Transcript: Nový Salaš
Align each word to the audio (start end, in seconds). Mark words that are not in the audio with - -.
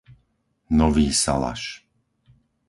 Nový 0.81 1.07
Salaš 1.13 1.61